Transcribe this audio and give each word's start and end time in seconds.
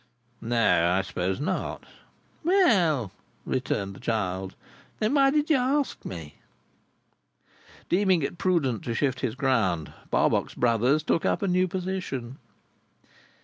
"No, 0.41 0.89
I 0.93 1.03
suppose 1.03 1.39
not." 1.39 1.83
"Well," 2.43 3.11
returned 3.45 3.93
the 3.95 3.99
child, 3.99 4.55
"then 4.97 5.13
why 5.13 5.29
did 5.29 5.51
you 5.51 5.57
ask 5.57 6.03
me?" 6.03 6.37
Deeming 7.87 8.23
it 8.23 8.39
prudent 8.39 8.83
to 8.85 8.95
shift 8.95 9.19
his 9.19 9.35
ground, 9.35 9.93
Barbox 10.09 10.55
Brothers 10.55 11.03
took 11.03 11.23
up 11.23 11.43
a 11.43 11.47
new 11.47 11.67
position. 11.67 12.39